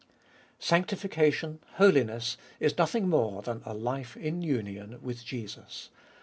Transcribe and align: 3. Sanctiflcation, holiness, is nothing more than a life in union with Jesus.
3. 0.59 0.79
Sanctiflcation, 0.79 1.59
holiness, 1.73 2.35
is 2.59 2.75
nothing 2.79 3.07
more 3.07 3.43
than 3.43 3.61
a 3.67 3.73
life 3.75 4.17
in 4.17 4.41
union 4.41 4.97
with 5.03 5.23
Jesus. 5.23 5.91